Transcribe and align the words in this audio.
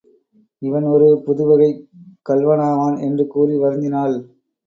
இவன் 0.61 0.83
ஒரு 0.83 1.23
புது 1.25 1.43
வகைக் 1.45 1.83
கள்வனாவான் 2.29 2.97
என்று 3.01 3.27
கூறி 3.27 3.55
வருந்தினாள். 3.57 4.15